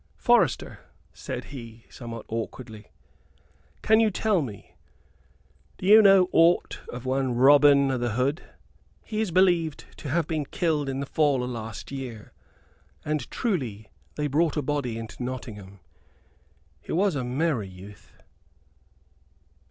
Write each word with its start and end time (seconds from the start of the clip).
"Forester," 0.17 0.79
said 1.13 1.43
he, 1.53 1.85
somewhat 1.87 2.25
awkwardly, 2.27 2.87
"can 3.83 3.99
you 3.99 4.09
tell 4.09 4.41
me 4.41 4.73
do 5.77 5.85
you 5.85 6.01
know 6.01 6.27
aught 6.31 6.79
of 6.89 7.05
one 7.05 7.35
Robin 7.35 7.91
o' 7.91 7.99
th' 7.99 8.13
Hood? 8.13 8.41
He 9.03 9.21
is 9.21 9.29
believed 9.29 9.85
to 9.97 10.09
have 10.09 10.25
been 10.25 10.45
killed 10.45 10.89
in 10.89 11.01
the 11.01 11.05
fall 11.05 11.43
o' 11.43 11.45
last 11.45 11.91
year, 11.91 12.33
and 13.05 13.29
truly 13.29 13.91
they 14.15 14.25
brought 14.25 14.57
a 14.57 14.63
body 14.63 14.97
into 14.97 15.21
Nottingham. 15.21 15.81
He 16.81 16.91
was 16.91 17.13
a 17.13 17.23
merry 17.23 17.69
youth." 17.69 18.11